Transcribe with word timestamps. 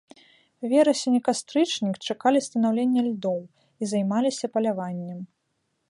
Верасень 0.69 1.17
і 1.17 1.19
кастрычнік 1.27 1.95
чакалі 2.09 2.39
станаўлення 2.47 3.01
льдоў 3.09 3.39
і 3.53 3.83
займаліся 3.93 4.45
паляваннем. 4.57 5.19